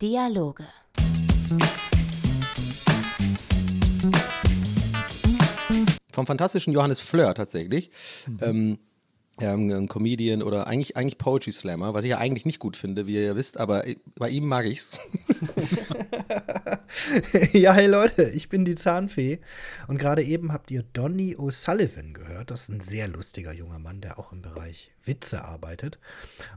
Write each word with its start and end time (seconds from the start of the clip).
Dialoge. 0.00 0.64
Vom 6.12 6.26
fantastischen 6.26 6.72
Johannes 6.72 7.00
Fleur 7.00 7.34
tatsächlich. 7.34 7.90
Ähm, 8.40 8.78
ähm, 9.40 9.70
ein 9.70 9.88
Comedian 9.88 10.42
oder 10.42 10.66
eigentlich, 10.66 10.96
eigentlich 10.96 11.18
Poetry 11.18 11.52
Slammer, 11.52 11.94
was 11.94 12.04
ich 12.04 12.10
ja 12.10 12.18
eigentlich 12.18 12.46
nicht 12.46 12.60
gut 12.60 12.76
finde, 12.76 13.06
wie 13.06 13.14
ihr 13.14 13.24
ja 13.24 13.36
wisst, 13.36 13.58
aber 13.58 13.84
bei 14.14 14.28
ihm 14.28 14.46
mag 14.46 14.66
ich's. 14.66 14.98
ja, 17.52 17.72
hey 17.72 17.86
Leute, 17.86 18.24
ich 18.30 18.48
bin 18.48 18.64
die 18.64 18.74
Zahnfee. 18.74 19.40
Und 19.88 19.98
gerade 19.98 20.22
eben 20.22 20.52
habt 20.52 20.70
ihr 20.70 20.84
Donny 20.92 21.36
O'Sullivan 21.36 22.12
gehört. 22.12 22.50
Das 22.50 22.62
ist 22.62 22.68
ein 22.70 22.80
sehr 22.80 23.08
lustiger 23.08 23.52
junger 23.52 23.78
Mann, 23.78 24.00
der 24.00 24.18
auch 24.18 24.32
im 24.32 24.42
Bereich 24.42 24.90
Witze 25.04 25.44
arbeitet. 25.44 25.98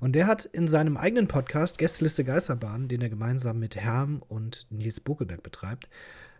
Und 0.00 0.12
der 0.12 0.26
hat 0.26 0.44
in 0.44 0.68
seinem 0.68 0.96
eigenen 0.96 1.28
Podcast 1.28 1.78
Gästeliste 1.78 2.24
Geisterbahn, 2.24 2.88
den 2.88 3.02
er 3.02 3.08
gemeinsam 3.08 3.58
mit 3.58 3.76
Herm 3.76 4.22
und 4.28 4.66
Nils 4.70 5.00
Bokelberg 5.00 5.42
betreibt, 5.42 5.88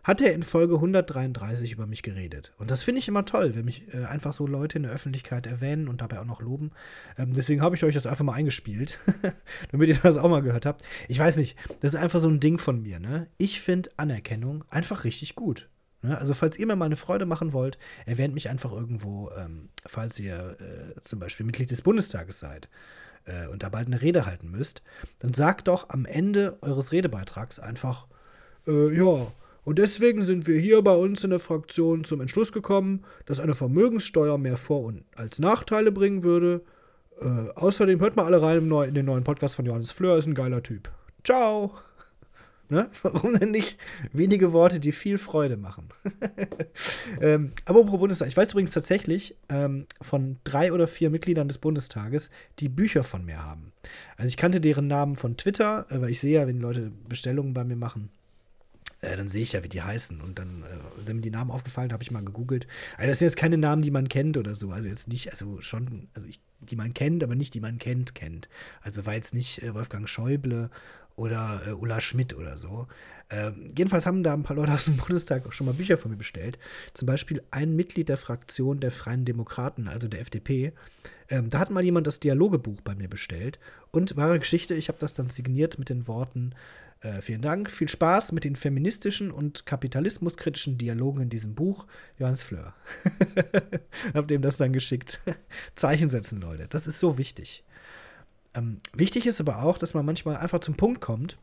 hat 0.03 0.21
er 0.21 0.33
in 0.33 0.43
Folge 0.43 0.75
133 0.75 1.71
über 1.71 1.87
mich 1.87 2.03
geredet. 2.03 2.51
Und 2.57 2.69
das 2.69 2.83
finde 2.83 2.99
ich 2.99 3.07
immer 3.07 3.25
toll, 3.25 3.55
wenn 3.55 3.65
mich 3.65 3.93
äh, 3.93 4.05
einfach 4.05 4.33
so 4.33 4.45
Leute 4.45 4.77
in 4.77 4.83
der 4.83 4.91
Öffentlichkeit 4.91 5.47
erwähnen 5.47 5.87
und 5.87 6.01
dabei 6.01 6.19
auch 6.19 6.25
noch 6.25 6.41
loben. 6.41 6.71
Ähm, 7.17 7.33
deswegen 7.33 7.61
habe 7.61 7.75
ich 7.75 7.83
euch 7.83 7.93
das 7.95 8.05
einfach 8.05 8.25
mal 8.25 8.33
eingespielt, 8.33 8.99
damit 9.71 9.89
ihr 9.89 9.97
das 9.97 10.17
auch 10.17 10.29
mal 10.29 10.41
gehört 10.41 10.65
habt. 10.65 10.83
Ich 11.07 11.19
weiß 11.19 11.37
nicht, 11.37 11.57
das 11.79 11.93
ist 11.93 11.99
einfach 11.99 12.19
so 12.19 12.27
ein 12.27 12.39
Ding 12.39 12.57
von 12.57 12.81
mir. 12.81 12.99
Ne? 12.99 13.27
Ich 13.37 13.61
finde 13.61 13.91
Anerkennung 13.97 14.65
einfach 14.69 15.05
richtig 15.05 15.35
gut. 15.35 15.69
Ne? 16.01 16.17
Also 16.17 16.33
falls 16.33 16.59
ihr 16.59 16.67
mir 16.67 16.75
mal 16.75 16.85
eine 16.85 16.97
Freude 16.97 17.25
machen 17.25 17.53
wollt, 17.53 17.77
erwähnt 18.05 18.33
mich 18.33 18.49
einfach 18.49 18.71
irgendwo, 18.71 19.31
ähm, 19.37 19.69
falls 19.85 20.19
ihr 20.19 20.57
äh, 20.59 21.01
zum 21.01 21.19
Beispiel 21.19 21.45
Mitglied 21.45 21.71
des 21.71 21.81
Bundestages 21.81 22.39
seid 22.39 22.67
äh, 23.23 23.47
und 23.47 23.63
da 23.63 23.69
bald 23.69 23.87
eine 23.87 24.01
Rede 24.01 24.25
halten 24.25 24.51
müsst, 24.51 24.83
dann 25.19 25.33
sagt 25.33 25.69
doch 25.69 25.89
am 25.89 26.05
Ende 26.05 26.57
eures 26.61 26.91
Redebeitrags 26.91 27.59
einfach, 27.59 28.07
äh, 28.67 28.95
ja, 28.95 29.31
und 29.65 29.79
deswegen 29.79 30.23
sind 30.23 30.45
wir 30.47 30.59
hier 30.59 30.81
bei 30.81 30.95
uns 30.95 31.23
in 31.23 31.29
der 31.29 31.39
Fraktion 31.39 32.03
zum 32.03 32.21
Entschluss 32.21 32.51
gekommen, 32.51 33.03
dass 33.25 33.39
eine 33.39 33.55
Vermögenssteuer 33.55 34.37
mehr 34.37 34.57
Vor- 34.57 34.83
und 34.83 35.05
als 35.15 35.39
Nachteile 35.39 35.91
bringen 35.91 36.23
würde. 36.23 36.61
Äh, 37.21 37.49
außerdem 37.55 37.99
hört 38.01 38.15
mal 38.15 38.25
alle 38.25 38.41
rein 38.41 38.67
neu, 38.67 38.85
in 38.85 38.93
den 38.93 39.05
neuen 39.05 39.23
Podcast 39.23 39.55
von 39.55 39.65
Johannes 39.65 39.91
Fleur, 39.91 40.17
ist 40.17 40.27
ein 40.27 40.35
geiler 40.35 40.63
Typ. 40.63 40.89
Ciao! 41.23 41.71
Ne? 42.69 42.89
Warum 43.03 43.37
denn 43.37 43.51
nicht 43.51 43.77
wenige 44.13 44.51
Worte, 44.51 44.79
die 44.79 44.93
viel 44.93 45.19
Freude 45.19 45.57
machen? 45.57 45.89
ähm, 47.21 47.51
apropos 47.65 47.99
Bundestag, 47.99 48.29
ich 48.29 48.37
weiß 48.37 48.51
übrigens 48.51 48.71
tatsächlich 48.71 49.35
ähm, 49.49 49.85
von 50.01 50.37
drei 50.43 50.71
oder 50.71 50.87
vier 50.87 51.11
Mitgliedern 51.11 51.49
des 51.49 51.59
Bundestages, 51.59 52.31
die 52.59 52.69
Bücher 52.69 53.03
von 53.03 53.25
mir 53.25 53.43
haben. 53.43 53.73
Also 54.17 54.29
ich 54.29 54.37
kannte 54.37 54.59
deren 54.59 54.87
Namen 54.87 55.17
von 55.17 55.37
Twitter, 55.37 55.85
äh, 55.89 56.01
weil 56.01 56.09
ich 56.09 56.19
sehe 56.19 56.39
ja, 56.39 56.47
wenn 56.47 56.61
Leute 56.61 56.91
Bestellungen 57.07 57.53
bei 57.53 57.63
mir 57.65 57.75
machen, 57.75 58.09
äh, 59.03 59.17
dann 59.17 59.27
sehe 59.27 59.43
ich 59.43 59.53
ja, 59.53 59.63
wie 59.63 59.69
die 59.69 59.81
heißen. 59.81 60.21
Und 60.21 60.39
dann 60.39 60.63
äh, 60.63 61.03
sind 61.03 61.17
mir 61.17 61.21
die 61.21 61.29
Namen 61.29 61.51
aufgefallen, 61.51 61.91
habe 61.93 62.03
ich 62.03 62.11
mal 62.11 62.23
gegoogelt. 62.23 62.67
Also 62.97 63.07
das 63.09 63.19
sind 63.19 63.27
jetzt 63.27 63.37
keine 63.37 63.57
Namen, 63.57 63.81
die 63.81 63.91
man 63.91 64.07
kennt 64.07 64.37
oder 64.37 64.55
so. 64.55 64.71
Also 64.71 64.87
jetzt 64.87 65.07
nicht, 65.07 65.31
also 65.31 65.61
schon, 65.61 66.07
also 66.13 66.27
ich, 66.27 66.39
die 66.59 66.75
man 66.75 66.93
kennt, 66.93 67.23
aber 67.23 67.35
nicht 67.35 67.53
die 67.53 67.59
man 67.59 67.77
kennt, 67.77 68.15
kennt. 68.15 68.47
Also 68.81 69.05
war 69.05 69.13
jetzt 69.13 69.33
nicht 69.33 69.61
äh, 69.61 69.73
Wolfgang 69.73 70.07
Schäuble 70.07 70.69
oder 71.15 71.61
äh, 71.67 71.71
Ulla 71.71 72.01
Schmidt 72.01 72.33
oder 72.33 72.57
so. 72.57 72.87
Ähm, 73.29 73.71
jedenfalls 73.75 74.05
haben 74.05 74.23
da 74.23 74.33
ein 74.33 74.43
paar 74.43 74.55
Leute 74.55 74.73
aus 74.73 74.85
dem 74.85 74.97
Bundestag 74.97 75.47
auch 75.47 75.53
schon 75.53 75.65
mal 75.65 75.73
Bücher 75.73 75.97
von 75.97 76.11
mir 76.11 76.17
bestellt. 76.17 76.59
Zum 76.93 77.05
Beispiel 77.05 77.41
ein 77.51 77.75
Mitglied 77.75 78.09
der 78.09 78.17
Fraktion 78.17 78.79
der 78.79 78.91
Freien 78.91 79.25
Demokraten, 79.25 79.87
also 79.87 80.07
der 80.07 80.21
FDP. 80.21 80.73
Ähm, 81.29 81.49
da 81.49 81.59
hat 81.59 81.69
mal 81.69 81.83
jemand 81.83 82.07
das 82.07 82.19
Dialogebuch 82.19 82.81
bei 82.81 82.95
mir 82.95 83.07
bestellt. 83.07 83.59
Und 83.91 84.15
wahre 84.17 84.39
Geschichte, 84.39 84.75
ich 84.75 84.87
habe 84.87 84.99
das 84.99 85.13
dann 85.13 85.29
signiert 85.29 85.79
mit 85.79 85.89
den 85.89 86.07
Worten, 86.07 86.53
äh, 87.03 87.21
vielen 87.21 87.41
Dank, 87.41 87.69
viel 87.69 87.89
Spaß 87.89 88.31
mit 88.31 88.43
den 88.43 88.55
feministischen 88.55 89.31
und 89.31 89.65
kapitalismuskritischen 89.65 90.77
Dialogen 90.77 91.23
in 91.23 91.29
diesem 91.29 91.53
Buch. 91.53 91.85
Johannes 92.17 92.43
Fleur. 92.43 92.73
Hab 94.13 94.27
dem 94.27 94.41
das 94.41 94.57
dann 94.57 94.73
geschickt. 94.73 95.19
Zeichen 95.75 96.09
setzen, 96.09 96.39
Leute. 96.39 96.67
Das 96.69 96.87
ist 96.87 96.99
so 96.99 97.17
wichtig. 97.17 97.63
Ähm, 98.55 98.81
wichtig 98.93 99.25
ist 99.25 99.39
aber 99.39 99.63
auch, 99.63 99.77
dass 99.77 99.93
man 99.93 100.05
manchmal 100.05 100.37
einfach 100.37 100.59
zum 100.59 100.75
Punkt 100.75 101.01
kommt. 101.01 101.37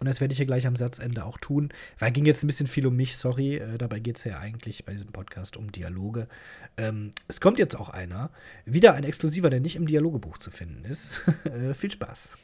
Und 0.00 0.06
das 0.06 0.20
werde 0.20 0.32
ich 0.32 0.38
hier 0.38 0.46
gleich 0.46 0.66
am 0.66 0.74
Satzende 0.74 1.24
auch 1.24 1.38
tun. 1.38 1.72
Weil 1.98 2.10
ging 2.12 2.24
jetzt 2.24 2.42
ein 2.42 2.46
bisschen 2.46 2.66
viel 2.66 2.86
um 2.86 2.96
mich, 2.96 3.16
sorry. 3.16 3.56
Äh, 3.56 3.78
dabei 3.78 4.00
geht 4.00 4.16
es 4.16 4.24
ja 4.24 4.38
eigentlich 4.38 4.84
bei 4.84 4.92
diesem 4.92 5.12
Podcast 5.12 5.56
um 5.56 5.70
Dialoge. 5.70 6.28
Ähm, 6.76 7.12
es 7.28 7.40
kommt 7.40 7.58
jetzt 7.58 7.78
auch 7.78 7.88
einer. 7.88 8.30
Wieder 8.64 8.94
ein 8.94 9.04
Exklusiver, 9.04 9.50
der 9.50 9.60
nicht 9.60 9.76
im 9.76 9.86
Dialogebuch 9.86 10.38
zu 10.38 10.50
finden 10.50 10.84
ist. 10.84 11.20
äh, 11.44 11.74
viel 11.74 11.90
Spaß. 11.90 12.36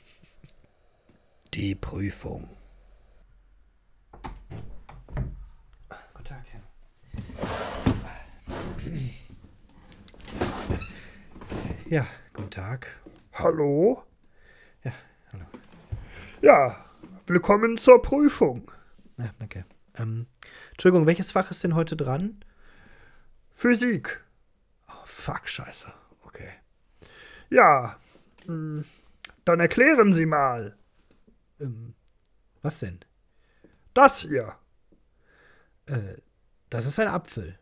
Die 1.54 1.74
Prüfung. 1.74 2.48
Guten 6.14 6.24
Tag, 6.24 6.44
Herr. 6.52 6.62
Ja, 11.88 12.06
guten 12.34 12.50
Tag. 12.50 12.88
Hallo? 13.38 14.02
Ja, 14.82 14.92
hallo. 15.32 15.44
Ja, 16.42 16.84
willkommen 17.28 17.78
zur 17.78 18.02
Prüfung. 18.02 18.68
Ja, 19.16 19.30
danke. 19.38 19.64
Ähm, 19.94 20.26
Entschuldigung, 20.72 21.06
welches 21.06 21.30
Fach 21.30 21.48
ist 21.52 21.62
denn 21.62 21.76
heute 21.76 21.96
dran? 21.96 22.44
Physik. 23.52 24.24
Oh, 24.88 25.04
fuck, 25.04 25.48
scheiße. 25.48 25.92
Okay. 26.24 26.50
Ja, 27.48 28.00
hm, 28.46 28.84
dann 29.44 29.60
erklären 29.60 30.12
Sie 30.12 30.26
mal. 30.26 30.76
Ähm, 31.60 31.94
was 32.62 32.80
denn? 32.80 32.98
Das 33.94 34.22
hier. 34.22 34.56
Äh, 35.86 36.16
das 36.70 36.86
ist 36.86 36.98
ein 36.98 37.06
Apfel. 37.06 37.56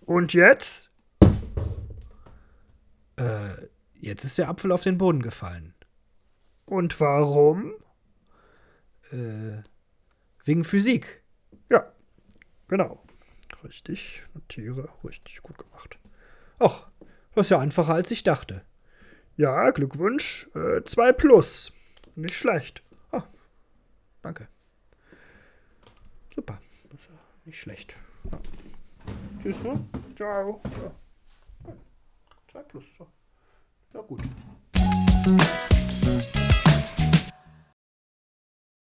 Und 0.00 0.32
jetzt? 0.32 0.90
Äh, 3.14 3.68
jetzt 4.00 4.24
ist 4.24 4.38
der 4.38 4.48
Apfel 4.48 4.72
auf 4.72 4.82
den 4.82 4.98
Boden 4.98 5.22
gefallen. 5.22 5.74
Und 6.66 6.98
warum? 7.00 7.74
Äh, 9.10 9.62
wegen 10.44 10.64
Physik. 10.64 11.22
Ja, 11.70 11.92
genau. 12.68 13.02
Richtig, 13.64 14.22
notiere, 14.34 14.88
richtig 15.04 15.42
gut 15.42 15.58
gemacht. 15.58 15.98
Ach, 16.58 16.88
das 17.34 17.46
ist 17.46 17.50
ja 17.50 17.58
einfacher 17.58 17.94
als 17.94 18.10
ich 18.10 18.22
dachte. 18.22 18.64
Ja, 19.36 19.70
Glückwunsch. 19.70 20.48
Äh, 20.54 20.82
zwei 20.84 21.12
plus. 21.12 21.72
Nicht 22.14 22.34
schlecht. 22.34 22.82
Ah, 23.12 23.24
danke. 24.22 24.48
Super. 26.34 26.60
Das 26.90 27.00
ist 27.00 27.08
ja 27.08 27.14
nicht 27.44 27.60
schlecht. 27.60 27.96
Ja. 28.30 28.40
Tschüss, 29.42 29.62
ne? 29.62 29.84
Ciao. 30.16 30.60
Ja. 30.64 31.72
Zwei 32.48 32.62
plus. 32.64 32.84
So. 32.96 33.06
Ja, 33.92 34.00
gut. 34.02 34.20